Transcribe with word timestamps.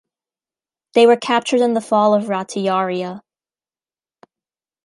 They 0.95 1.05
were 1.05 1.15
captured 1.15 1.61
in 1.61 1.73
the 1.75 1.79
fall 1.79 2.15
of 2.15 2.23
Ratiaria. 2.27 3.21